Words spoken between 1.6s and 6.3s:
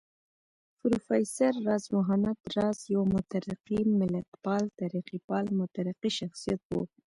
راز محمد راز يو مترقي ملتپال، ترقيپال مترقي